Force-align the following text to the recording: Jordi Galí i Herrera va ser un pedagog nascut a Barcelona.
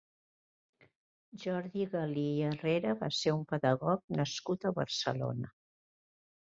Jordi 1.43 1.85
Galí 1.93 2.25
i 2.39 2.47
Herrera 2.49 2.97
va 3.05 3.13
ser 3.21 3.35
un 3.37 3.47
pedagog 3.55 4.05
nascut 4.21 4.65
a 4.73 4.77
Barcelona. 4.83 5.59